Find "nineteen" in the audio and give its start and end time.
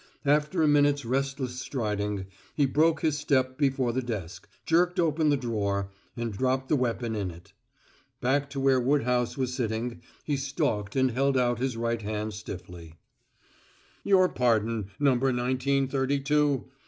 15.31-15.87